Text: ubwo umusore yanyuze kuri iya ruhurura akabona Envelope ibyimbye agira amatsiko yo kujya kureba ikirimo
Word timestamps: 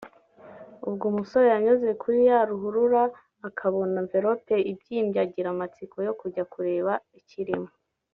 ubwo 0.87 1.03
umusore 1.11 1.45
yanyuze 1.53 1.89
kuri 2.01 2.17
iya 2.23 2.39
ruhurura 2.49 3.01
akabona 3.47 3.95
Envelope 4.03 4.53
ibyimbye 4.71 5.19
agira 5.25 5.47
amatsiko 5.51 5.95
yo 6.07 6.13
kujya 6.19 6.43
kureba 6.53 6.93
ikirimo 7.21 7.69